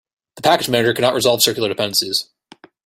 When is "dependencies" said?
1.69-2.27